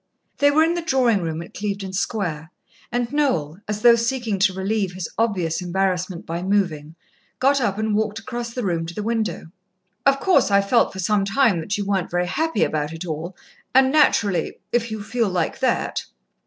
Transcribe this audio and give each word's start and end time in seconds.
_"They 0.39 0.49
were 0.49 0.63
in 0.63 0.73
the 0.73 0.81
drawing 0.81 1.21
room 1.21 1.43
at 1.43 1.53
Clevedon 1.53 1.93
Square, 1.93 2.49
and 2.91 3.13
Noel, 3.13 3.59
as 3.67 3.83
though 3.83 3.93
seeking 3.95 4.39
to 4.39 4.51
relieve 4.51 4.93
his 4.93 5.07
obvious 5.15 5.61
embarrassment 5.61 6.25
by 6.25 6.41
moving, 6.41 6.95
got 7.37 7.61
up 7.61 7.77
and 7.77 7.93
walked 7.95 8.17
across 8.17 8.51
the 8.51 8.63
room 8.63 8.87
to 8.87 8.95
the 8.95 9.03
window. 9.03 9.51
"Of 10.03 10.19
course, 10.19 10.49
I've 10.49 10.67
felt 10.67 10.91
for 10.91 10.97
some 10.97 11.23
time 11.23 11.59
that 11.59 11.77
you 11.77 11.85
weren't 11.85 12.09
very 12.09 12.25
happy 12.25 12.63
about 12.63 12.93
it 12.93 13.05
all, 13.05 13.35
and 13.75 13.91
naturally 13.91 14.57
if 14.71 14.89
you 14.89 15.03
feel 15.03 15.29
like 15.29 15.59
that...." 15.59 16.05